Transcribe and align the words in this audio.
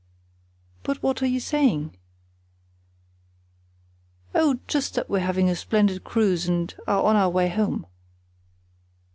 "But 0.81 1.03
what 1.03 1.21
are 1.21 1.27
you 1.27 1.39
saying?" 1.39 1.95
"Oh, 4.33 4.57
just 4.67 4.95
that 4.95 5.11
we're 5.11 5.19
having 5.19 5.47
a 5.47 5.55
splendid 5.55 6.03
cruise, 6.03 6.47
and 6.49 6.73
are 6.87 7.03
on 7.03 7.15
our 7.15 7.29
way 7.29 7.49
home." 7.49 7.85